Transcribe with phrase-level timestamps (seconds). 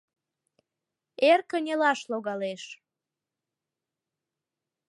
[1.29, 2.63] Эр кынелаш логалеш.